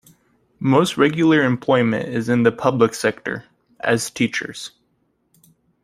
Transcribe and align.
Most 0.57 0.97
regular 0.97 1.43
employment 1.43 2.09
is 2.09 2.27
in 2.27 2.41
the 2.41 2.51
public 2.51 2.95
sector, 2.95 3.45
as 3.81 4.09
teachers. 4.09 4.71